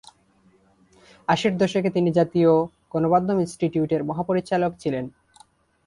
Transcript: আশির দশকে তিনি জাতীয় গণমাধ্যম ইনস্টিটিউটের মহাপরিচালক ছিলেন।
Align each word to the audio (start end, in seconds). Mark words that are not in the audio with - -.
আশির 1.27 1.53
দশকে 1.57 1.89
তিনি 1.91 2.09
জাতীয় 2.11 2.51
গণমাধ্যম 2.91 3.37
ইনস্টিটিউটের 3.39 4.01
মহাপরিচালক 4.03 4.71
ছিলেন। 4.79 5.05